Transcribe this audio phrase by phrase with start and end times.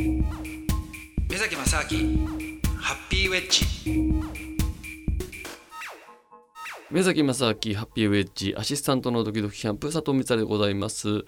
[0.00, 2.26] 目崎正明
[2.78, 3.66] ハッピーウェッジ。
[6.90, 11.24] 目崎正明ハッピーウェッジアシスタントのドキドキキャンプ佐藤光でございます。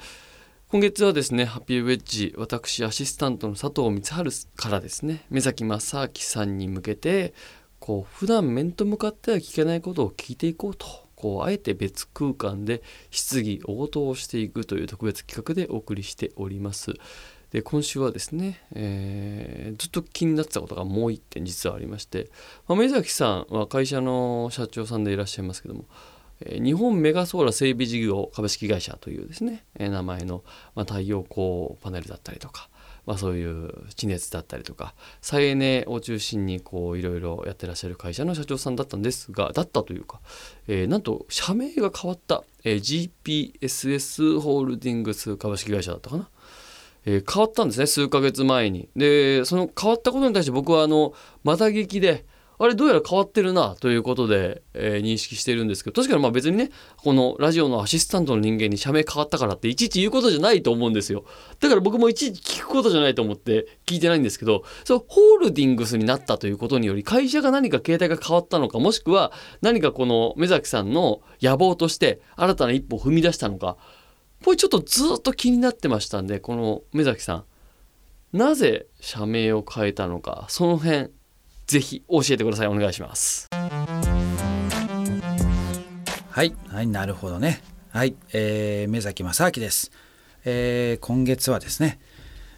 [0.68, 7.34] 今月はですねハッピーウェッジ私アシスタントの佐藤光晴からですね目崎正明さんに向けて
[7.78, 16.94] こう普段面と向かっては聞けないことを聞いていこうとこうあえて別空間で質疑応答をしていくという特別企画でお送りしております。
[17.52, 22.30] で今週はですね、えー、ずっと気になってたことがもう一点実はありまして、
[22.66, 25.84] まあ、目崎さんは会社の社長さんでいらっしゃいますけども、
[26.40, 30.42] えー、日本メガソーラ整備事業株式会社というですね、えー、名前の、
[30.74, 32.70] まあ、太陽光パネルだったりとか、
[33.04, 40.22] まあ、そういう地熱だったりとか再エネを中心にこういろいろやってらっしゃる会社の社長さんだったんですがだったというか、
[40.68, 43.10] えー、なんと社名が変わった、えー、
[43.60, 46.30] GPSS ホールディングス株式会社だったかな。
[47.04, 48.88] えー、変わったんですね数ヶ月前に。
[48.96, 52.26] でその変わったことに対して僕はあのまた聞きで
[52.62, 61.24] あれどうやら変わってるなということで、えー、認識してるんですけど確かにまあ別にねこのラジオのアシスタントの人間に社名変わったからっていちいち言うことじゃないと思うんですよ
[61.58, 73.76] だから僕もいちいち聞くことじゃないと思って聞いてないんですけどそホールディングスになったということにより会社が何か形態が変わったのかもしくは何かこの目崎さんの野望として新たな一歩を踏み出したのか
[74.42, 77.44] これちょっとずっと気になってましたんでこの目崎さん。
[78.36, 81.10] なぜ社名を変えたのかその辺
[81.66, 82.66] ぜひ教えてください。
[82.66, 83.48] お願いします。
[86.30, 86.54] はい。
[86.68, 87.62] はいなるほどね。
[87.92, 89.92] はい、えー、目崎正明です、
[90.46, 92.00] えー、今月はですね、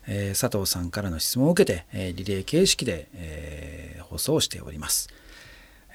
[0.07, 5.09] えー、佐藤さんからの質問を受けて、えー、リレー形式で、えー、放送しております。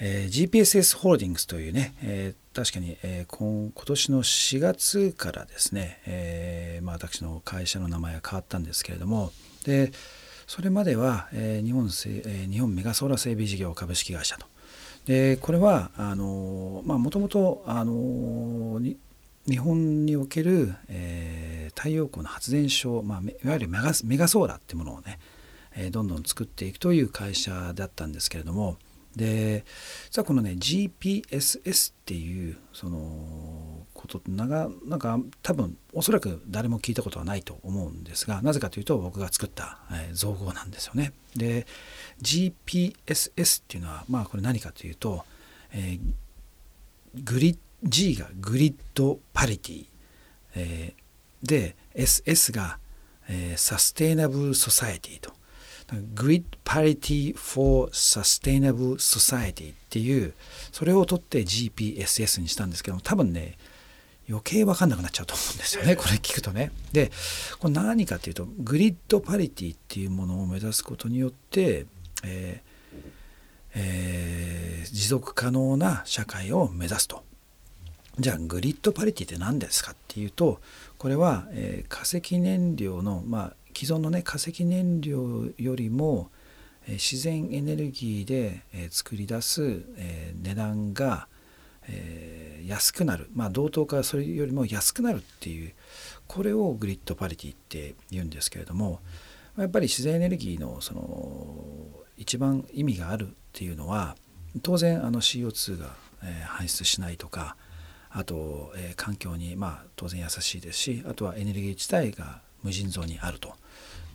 [0.02, 9.32] えー、GPSS ホールディングスというね、えー、確かに、えー、今今年の4月からですね、えーまあ、私の会社の名前が変わったんですけれども
[9.66, 9.92] で
[10.48, 14.48] それまでは、えー、日本えー、日本メガソーラ整備事業株式会社と。
[15.06, 17.64] でこれはもともと
[19.48, 25.20] 日本における、えー、太陽光の発電所、まあ、いわゆるメガメガソーラっていうものをね、
[25.76, 28.78] えー、どんどん作っていくという会社だったんですけれども
[29.16, 29.66] で
[30.10, 41.14] 実はこのね GPSS っていうそのことなんかなんか多分おそらく誰も聞いたことはないと思うんですがなぜかというと僕が作った、えー、造語なんですよね。
[41.36, 41.66] で
[42.22, 45.26] GPSS っていうのはまあこれ何かというと、
[45.72, 49.86] えー、グリ G がグリッドパリティ、
[50.56, 52.78] えー、で SS が、
[53.28, 55.34] えー、サステイナブルソサエティと
[56.14, 60.34] Grid Parity for Sustainable Society っていう
[60.72, 63.58] それを取って GPSS にしたんですけども多分ね
[64.30, 66.72] 余計分かんなくなっちゃうと思うんですよねこれ聞くとね。
[66.94, 67.12] で
[67.60, 71.88] これ何かっていうとグリッドパリティっていうものを目指すことによって、
[72.24, 72.70] えー
[73.76, 77.24] えー、持続可能な社会を目指すと。
[78.20, 80.60] じゃあグリッドパリティって何ですかっていうと
[80.98, 86.32] これは、えー、化石燃料の、まあ、既存のね化石燃料よりも
[86.86, 89.86] 自然エネルギーで作り出す
[90.42, 91.30] 値段が
[92.66, 93.30] 安くなる。
[93.34, 95.74] まあ同等かそれよりも安くなるっていう
[96.28, 99.00] これをグリッドパリティって言うんですけれども
[99.58, 101.86] やっぱり自然エネルギーのその
[102.18, 104.18] 一番意味があるっていうのは
[104.62, 105.96] 当然あの CO2 が
[106.48, 107.56] 排出しないとか
[108.10, 113.54] あと環境にまあ当然優しいですしあとはエネルギー自体が無尽蔵にあると。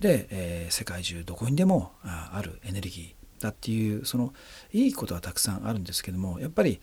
[0.01, 4.33] で、えー、世界中どこにでもあるエネルギーだっていうその
[4.73, 6.81] いいことはたくさんあるんですけどもやっぱり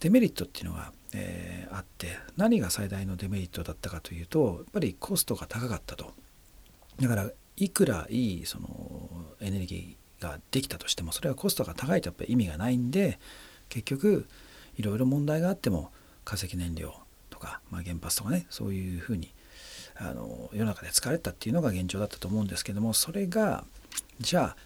[0.00, 6.12] デメリットっていうのが、えー、あって何が最大のデメリットだったかというとやっぱりコストが高かったと
[7.00, 9.08] だからいくらいいその
[9.40, 13.18] エネルギーができたとしてもそれはコストが高いとやっぱり意味がないんで
[13.68, 14.26] 結局
[14.76, 15.90] いろいろ問題があっても
[16.24, 16.94] 化石燃料
[17.30, 19.33] とか、まあ、原発とかねそういうふうに
[19.96, 23.64] あの世の中で使われたっていうのが現状だったと思うんですけどもそれが
[24.20, 24.56] じゃあ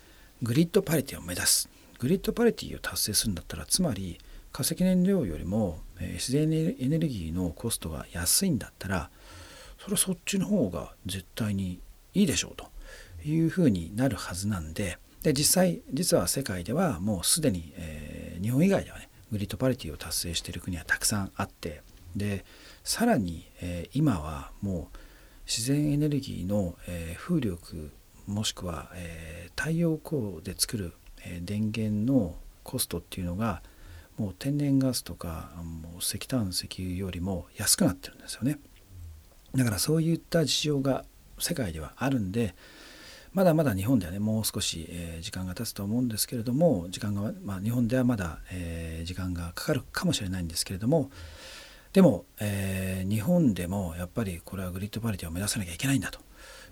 [0.42, 1.68] グリッドパリティを目指す。
[1.98, 4.18] グリッドパリティを達成するんだったらつまり
[4.52, 6.44] 化石燃料よりも、え、自然
[6.78, 9.10] エネルギーのコストが安いんだったら
[9.80, 11.80] それはそっちの方が絶対に
[12.14, 12.66] いいでしょうと。
[13.24, 21.82] いうふうになるはずなんでで実際実は世界ではもうすでに、えー、日本以外ではねグリッドパリティを達成している国はたくさんあって
[22.16, 22.44] で
[22.84, 24.98] さらに、えー、今はもう
[25.48, 27.90] 自然エネルギーの、え、風力
[28.26, 30.92] もしくは、え、太陽光で作る、
[31.24, 33.62] え、電源のコストっていうのが
[34.18, 38.58] もう天然ガスとかもう石炭石油よりも安くなってるんですよね。
[39.54, 41.06] だからそういった事情が
[41.38, 42.54] 世界ではあるんで
[43.32, 51.10] まだまだ日本ではねもう少し、え、時間が経つと思うんですけれども時間が、まあ、日本ではまだ、えー、時間がかかるかもしれないんですけれども
[51.92, 56.20] でも、えー、日本でもやっぱりこれはグリッドパリティを目指さなきゃいけないんだと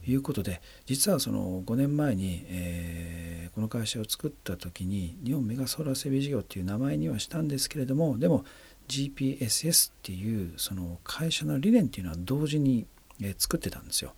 [0.06, 8.44] いうことで実はその5年前に、えー、この会社を作った時に日本メガソーラー整備事業っていう名前にはしたんですけれどもでも
[8.88, 12.86] GPSS っていうその会社の理念っていうのは同時に、
[13.20, 14.14] えー、作ってたんですよ。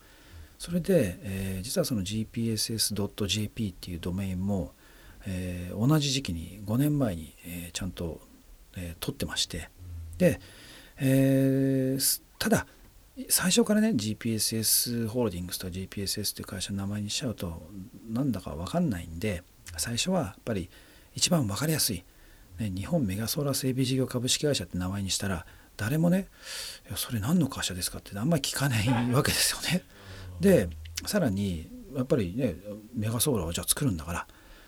[0.59, 4.73] それで、えー、実はその GPSS.jp っていうドメインも、
[5.25, 8.21] えー、同じ時期に5年前に、えー、ちゃんと、
[8.77, 9.71] えー、取ってまして
[10.19, 10.41] で、
[11.01, 12.67] えー、ただ
[13.29, 17.69] 最初からね GPSS ホールディングスと GPSS という会社の名前にしちゃうと
[18.09, 19.43] なんだか分かんないんで
[19.77, 20.71] 最初はやっぱり
[21.15, 22.05] 一番分かりやすい、
[22.59, 25.47] ね、日本メガソーラー整備事業株式会社って名前にしたら
[25.77, 26.29] 誰もね
[26.89, 29.85] 「いやそれ何の会社ですか?」ってあんまり聞かないわけですよね。
[30.41, 30.69] で
[31.07, 32.57] さらにやっぱりね
[32.95, 34.27] メガソーラーをじゃあ作るんだから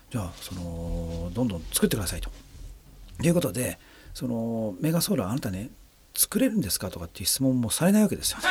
[0.09, 2.29] じゃあそのどんどん作ってくださいと。
[3.23, 3.77] いうことで
[4.13, 5.69] そのメガソーラーあなたね
[6.13, 8.43] 作れるんですかとかっていう質問もされないわけですよね。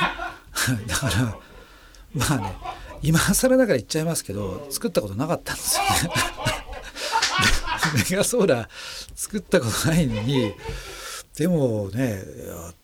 [0.86, 1.38] だから
[2.14, 2.56] まあね
[3.02, 5.88] 今更ながら言っちゃいますけど作ったことなかったんですよね。
[8.10, 8.68] メガソーラー
[9.14, 10.54] 作ったことないのに
[11.36, 12.22] でもね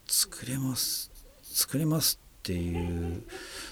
[0.08, 1.11] 作れます
[1.43, 3.25] 作れますっていう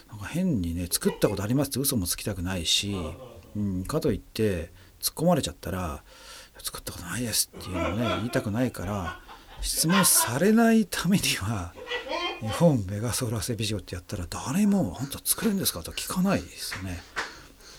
[0.09, 2.97] なんか変にね作ったことありますって嘘もつきたくないし、
[3.57, 6.03] うん、かといって突っ込まれちゃったら
[6.63, 9.21] 作ったことないですっていうのをね言いたくないから
[9.61, 11.73] 質問されないためには
[12.41, 17.03] 日本メガソーラー整備事業ってやったら誰も「本当作れるんですか?」と聞かないですよね。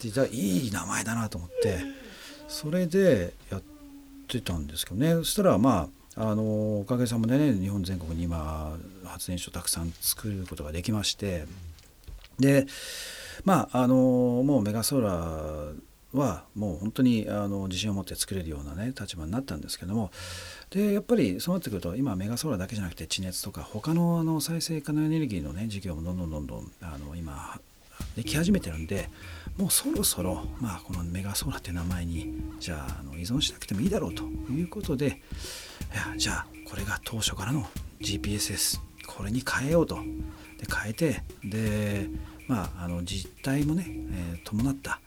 [0.04, 1.80] でいい名前だなと思って
[2.48, 3.64] それでやっ
[4.28, 11.46] てたんですけどねそしたらまああのおかげさまでね日本全国に今発電所たくさん作ることができまして
[12.40, 12.68] で
[13.46, 13.96] まああの
[14.46, 15.74] もうメガソーラー
[16.16, 20.12] はもう本当にあの自信を持って作れるようなね立場になったんですけども。
[20.70, 27.60] でやっぱりそうなってくると今メガソーラーだけじゃなくて地熱とか他のあの再生可能エネルギーのね事業もどんどんどんどんあの今
[28.16, 29.10] でき始めてるんで
[29.58, 37.66] もうそろそろ、まあ、このメガソーラーって名前にじゃああの依存しなくてもいいだろうということでいやじゃあこれが当初からの
[38.02, 39.98] GPSS これに変えようと。
[40.58, 42.10] で変えてで
[42.48, 45.00] まあ、あの実態もね、えー、伴った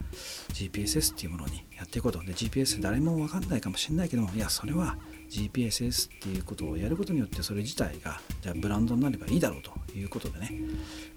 [0.52, 2.18] GPSS っていうものにやっていこうと。
[2.20, 4.96] で GPS 誰も分かんないかもしれないけどもいやそれは
[5.30, 10.50] GPSS っていうことをやることによってそれ自体がじゃあブランドになればいいだろうということでね、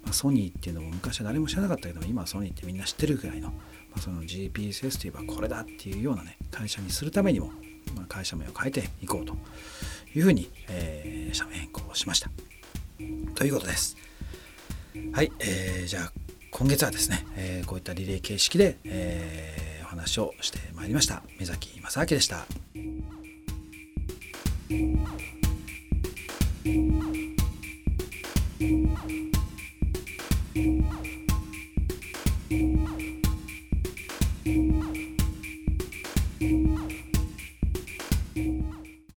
[0.04, 3.54] まあ、ソニーっていうのも昔は誰も知らなかったけども今はソニーってみんな知ってるぐらいの,、ま
[3.96, 7.52] あその GPSS といえばこれだっていうようなね会社にするためにも、
[7.96, 9.34] まあ、会社名を変えていこうと
[10.14, 12.30] いうふうに、えー、社名変更しました。
[13.34, 13.96] ということです。
[15.12, 16.12] はい、えー、じゃあ
[16.52, 22.46] 今月はですね、えー、こういったリレー形式で、えー、お話をしてまいりました目崎正明でした。